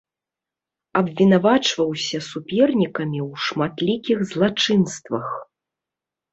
[1.01, 5.27] Абвінавачваўся супернікамі ў шматлікіх злачынствах.